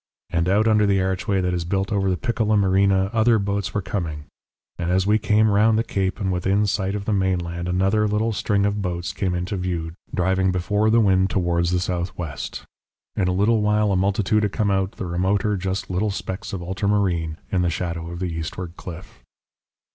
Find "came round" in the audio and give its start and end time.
5.19-5.77